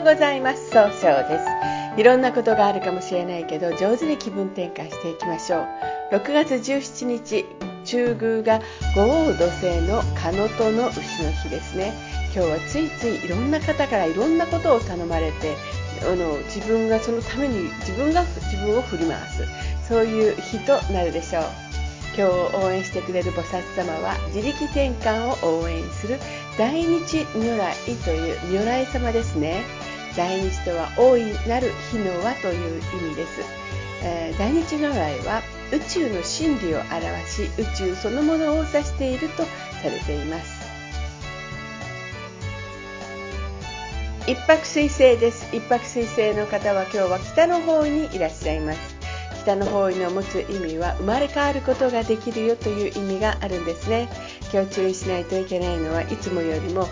[0.00, 0.70] ございます。
[0.70, 2.00] 総称です。
[2.00, 6.14] いろんなことがあるかもしれないけど上手に気分転換していきましょう。
[6.14, 7.44] 6月17日
[7.84, 8.64] 中宮が
[8.96, 11.92] 五王土星のカノトの牛の日ですね。
[12.34, 15.54] 今日はついついいろんな方からいろんなことを頼まれて
[16.02, 19.44] あの自分がそのために自分が自分を振り回す。
[19.86, 21.42] そういう日となるでしょう。
[22.16, 26.18] 今日応援してくれる菩薩様は自力転換を応援する
[26.58, 27.74] 大日如来
[28.04, 29.62] という如来様ですね。
[30.16, 33.40] 大日とは大いなる日の輪という意味です、
[34.02, 40.60] えー、大日如来は宇宙の真理を表し宇宙そのものを指しているとされています。
[44.26, 45.48] 一泊水星です。
[45.54, 48.96] 一泊水星の方は今日は北の方にいらっしゃいます。
[49.42, 54.08] 北の方位の持つ意味は生まれ変わることができるよという意味があるんですね。
[54.52, 56.86] 今日注意しないといけないのはいつもよりも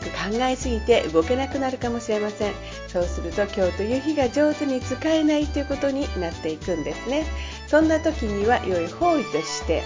[0.00, 2.52] く考えすぎて動けなくなるかもしれません。
[2.88, 7.24] そうすると今日という日が上手に使えないということになっていくんですね。
[7.68, 9.82] そんな時には良い方位として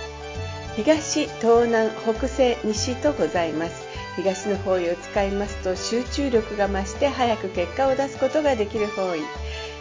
[0.76, 3.84] 東東南北西西とございます。
[4.16, 9.20] 東の方位を使いますと集中力が増して早く結果を出すことができる方位。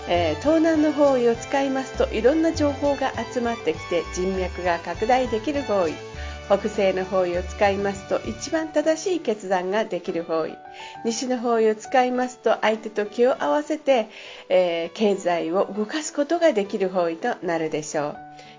[0.09, 6.12] えー、東南の方位を使いますといろんな情報が集まってきて人脈が拡大できる方位。
[6.55, 10.55] 北西の方位を使いますと一番正しい決断ができる方位。
[11.03, 14.07] 西の方位を使いますと相手と気を合わせて、
[14.49, 18.17] えー、経済を動かすことができる方位となるでしょう。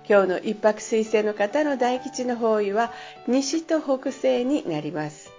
[0.08, 2.90] 今日の一泊水星の方の大吉の方位は
[3.28, 5.30] 西と北西になります。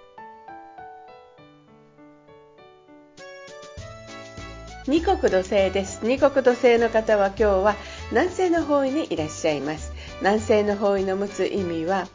[4.86, 6.00] 二国土星です。
[6.06, 7.76] 二国土星の方は今日は
[8.12, 9.92] 南西の方位にいらっしゃいます。
[10.20, 12.08] 南西の方位の持つ意味は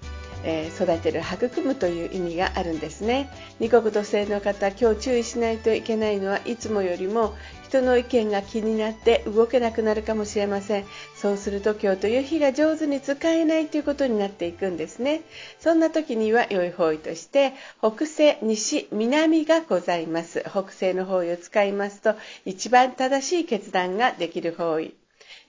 [0.44, 3.30] え、育てる育むという意味があるんですね。
[3.60, 10.86] 二国土星の方今日注意しないといけないのはいつもよりも人の意見が気になって動けなくなるかもしれません。
[11.16, 15.22] そうすると今日という日が上手に使えないということになっていくんですね。
[15.60, 20.44] そんな時には良い方位として北西西南がございます。
[20.50, 22.16] 北西の方位を使いますと
[22.46, 25.01] 一番正しい決断ができる方位。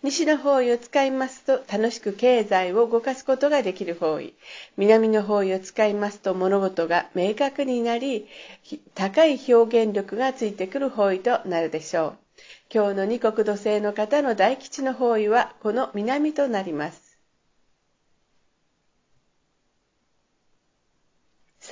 [0.03, 4.35] 西の方位を使いますと楽しく経済を動かすことができる方位。
[4.77, 8.27] 南の方位を使いますと物事が明確になり
[8.95, 12.19] 高い表現力がついてくる方位となるでしょう。
[12.75, 17.02] 今日の二国土星の方の大吉の方位はこの南となります。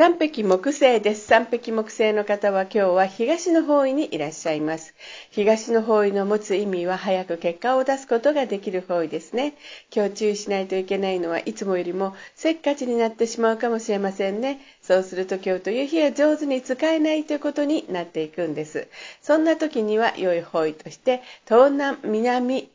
[0.01, 1.27] 三匹木星です。
[1.27, 4.95] 三匹木星の方は今日は東の方位にいらっしゃいます。
[5.31, 9.53] 東の方位の持つ意味は早く結果を出すことができる方位ですね。
[9.95, 14.63] 今日注意しないといけないのはいつもよりもせっかちになってしまうかもしれませんね。
[14.81, 18.89] そうすると今日という日は上手に使えないということになっていくんです。
[19.21, 22.71] そんな時には良い方位として東南、南、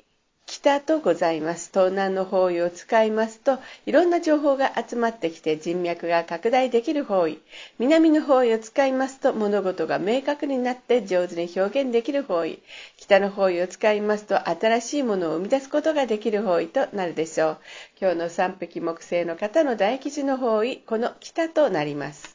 [0.57, 1.69] 北とございます。
[1.73, 7.39] 東南の方位を使いますと、いろんな情報が集まってきて人脈が拡大できる方位。
[7.77, 12.59] 南の方位を使いますと、物事が明確になって上手に表現できる方位。
[12.95, 17.57] 北の方位を使いますと、新しいものを生み出すことができる方位となるでしょう。
[17.99, 22.34] 今日の三匹木星の方の大吉の方位、この北となります。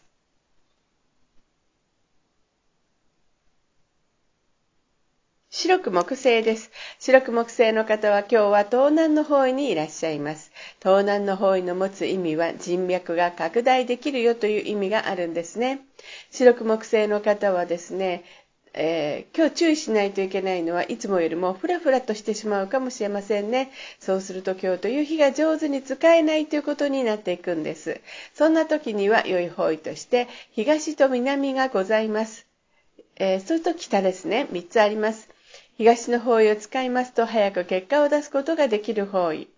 [5.53, 6.71] 白く木星です。
[7.01, 10.53] 白く木星の方は今日は東南の方位にいらっしゃいます。
[10.79, 15.81] 東南の方位の持つ意味は人脈が拡大できるよという意味があるんですね。
[16.31, 18.23] 白く木星の方はですね、
[18.75, 23.73] えー、今日注意しないといけないのはいつもよりもフラフラとしてしまうかもしれませんね。
[23.99, 28.01] そうすると今日という日が上手に使えないということになっていくんです。
[28.35, 32.47] そんな時には良い方位として東と南がございます。
[33.17, 34.47] えー、それと北ですね。
[34.53, 35.29] 3つあります。
[35.81, 39.49] 東の方位を使いますと早く結果を出すことができる方位。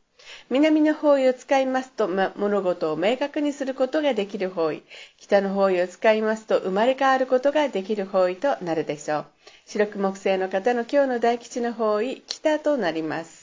[0.50, 4.84] 南の方位を使いますと、ま、物事を明確にすることができる方位。
[5.18, 9.26] 北の方位を使いますと生まれ変わることができる方位となるでしょう。
[9.66, 13.41] 白く木星の方の今日の大吉の方位、北となります。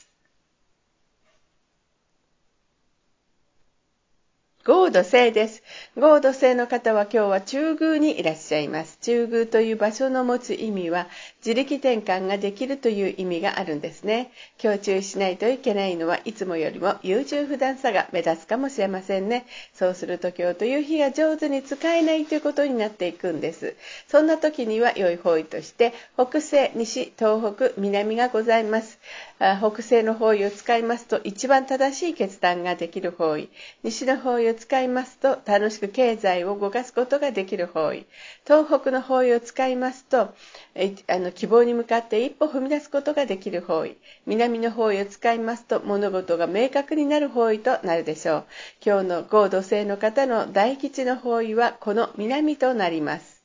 [4.65, 5.63] 合土星です。
[5.97, 8.97] 合土星の方は今日は中宮にいらっしゃいます。
[8.99, 11.07] 中宮という場所の持つ意味は
[11.37, 14.31] 自力転換ができるという意味があるんですね。
[14.61, 19.45] 今日注意しないといけないのはいつもよりも優柔不断さが目立つかもしれませんね。
[19.73, 23.77] そうすると今日という日が上手に使えないということになっていくんです。
[24.09, 28.99] そんな時には良い方位として北西、西、東北、南がございます。
[29.39, 33.49] 北西の方位を使いますと一番正しい決断ができる方位。
[33.83, 38.05] 西の方位を使いますと楽しく経済を動かすことができる方位。
[38.45, 43.95] 東北の方位を使いますとあの希望に向かって一歩踏み出すことができる方位。
[44.25, 48.45] 南の方位を使いますと物事が明確になる方位となるでしょう。
[48.85, 53.38] 今日の合土星の方の大吉の方位はこの南となります。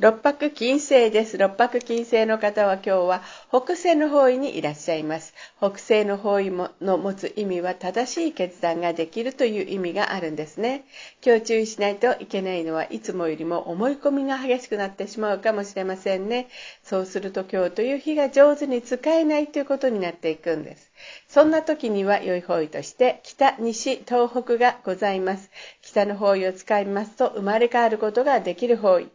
[0.00, 1.38] 六白金星です。
[1.38, 5.34] 六白金星の方は今日は北西の方位にいらっしゃいます。
[5.58, 10.84] 北西の方位の持つ意味は正しい決断ができるという意味があるんですね。
[11.26, 16.46] 今日注意しないといけないのはいつもよりも思い込みが激しくなってしまうかもしれませんね。
[16.84, 20.92] そうすると今日という日が上手に使えないということになっていくんです。
[21.26, 25.50] そんな時には良い方位として北、西、東北がございます。
[25.82, 29.08] 北の方位を使いますと生まれ変わることができる方位。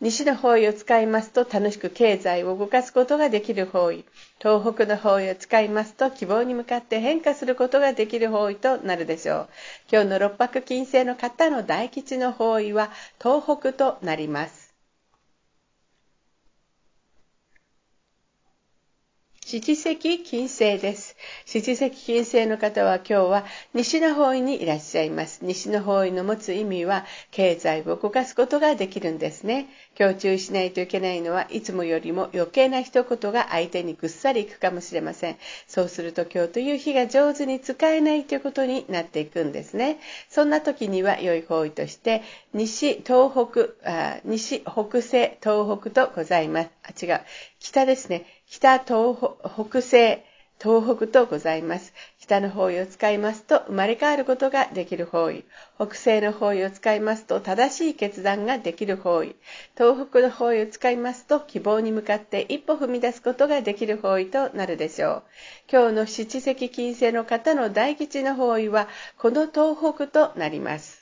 [0.00, 4.06] 西の方位を使いますと楽しく経済を動かすことができる方位。
[4.38, 9.48] 東北の方位を使いますと希望に向かって変化することができる方位となるでしょう。
[9.92, 14.69] 今日の六白金星の方の大吉の方位は東北となります。
[19.50, 21.16] 七石金星です。
[21.44, 23.44] 七石金星の方は今日は
[23.74, 25.40] 西の方位にいらっしゃいます。
[25.42, 29.66] 西の方位の持つ意味は経済を動かすことができるんですね。
[29.98, 35.36] 今日注意しないといけないのはいつもよりも余計な一言が相手にぐっさりいくかもしれません。
[35.66, 39.98] そうすると今日という日が上手に使えないということになっていくんですね。
[40.28, 42.22] そんな時には良い方位として
[42.54, 46.70] 西、東北、あ西、北西、東北とございます。
[46.84, 47.20] あ、違う。
[47.60, 48.24] 北ですね。
[48.46, 49.16] 北、東
[49.68, 50.24] 北西、
[50.58, 51.92] 東北とございます。
[52.18, 55.44] 北の方位を使いますと生まれ変わることができる方位。
[55.76, 59.36] 北西の方位を使いますと正しい決断ができる方位。
[59.76, 65.22] 東北の方位を使いますと希望に向かって一歩踏み出すことができる方位となるでしょう。
[65.70, 70.99] 今日の七石金星の方の大吉の方位はこの東北となります。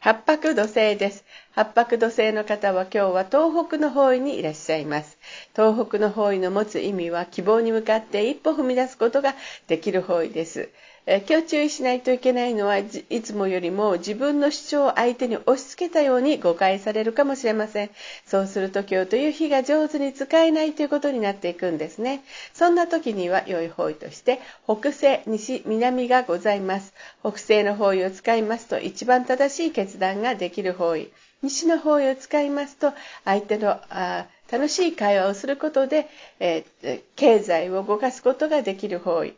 [0.00, 1.24] 八白土星です。
[1.52, 5.16] 八白土星の方は今日は東北の方位にいらっしゃいます。
[5.54, 9.34] 東北の方位の持つ意味は希望に向かって一歩踏み出すことが
[9.68, 10.70] できる方位です。
[11.06, 12.84] 今日注意しないといけないのはい
[13.22, 17.90] つもよりも自分の主張を相手に押し付けたように誤解されるかもしれません。
[18.26, 22.22] そうすると今日という日が上手に使えないということになっていくんですね。
[22.52, 26.92] そんな時には良い方位として北西、西、南がございます。
[27.22, 31.10] 北西の方位を使いますと一番正しい決断ができる方位。
[31.42, 32.92] 西の方位を使いますと
[33.24, 36.08] 相手のあ楽しい会話をすることで、
[36.40, 39.34] えー、経済を動かすことができる方位。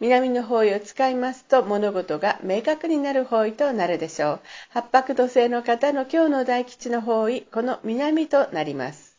[0.00, 4.40] 南の方位を使いますと物事が明確になる方位となるでしょう。
[4.70, 9.15] 八白土星の方の今日の大吉の方位、この南となります。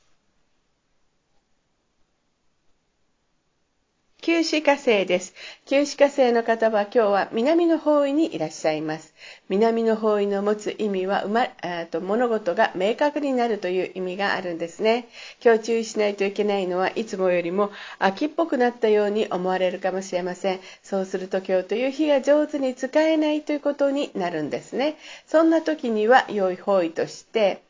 [4.28, 5.34] 九死火星です。
[5.66, 9.14] 九死火星の方は今日は南の方位にいらっしゃいます。
[9.48, 11.48] 南の方位の持つ意味は、ま、
[11.86, 15.08] と物事が明確になるという意味があるんですね。
[15.42, 20.60] 今日注意しないといけないのはいつもよりも秋っぽくなったように思われるかもしれません。
[20.84, 24.98] そうすると今日という日が上手に使えないということになるんですね。
[25.26, 27.62] そんな時には良い方位として、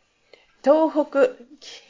[0.68, 1.30] 東北、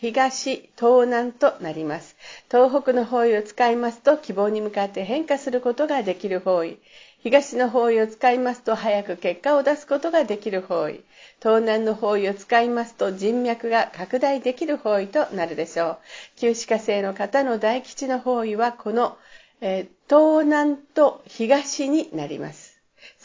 [0.02, 2.16] 東、東南となります。
[2.52, 6.78] 東北の方位を使いますと希望に向かって変化することができる方位。
[7.24, 11.04] 東の方位を使いますと早く結果を出すことができる方位。
[11.42, 15.98] 東南の方位を使いますと人脈が拡大できる方位となるでしょう。
[16.36, 19.18] 旧歯科生の方の大吉の方位はこの、
[19.60, 22.67] えー、東南と東になります。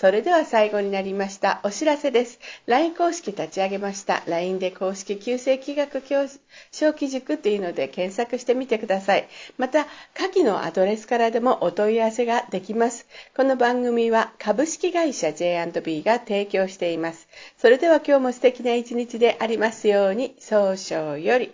[0.03, 1.61] それでは最後になりました。
[1.63, 2.41] お知らせです。
[2.67, 4.25] LINE 公式立ち上げました。
[4.27, 6.27] LINE で公式旧正規学教
[6.73, 9.29] 小規塾っていうので検索してみてください。
[9.59, 13.07] また、下記のアドレスからでもお問い合わせができます。
[13.37, 17.29] この番組は株式会社 J&B が提供しています。
[17.57, 21.51] それでは今日も素敵な一日でありますように、早々より。